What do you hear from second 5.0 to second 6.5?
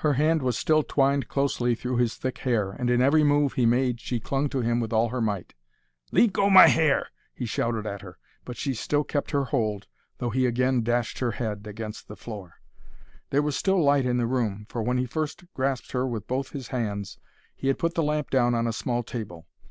her might. "Leave go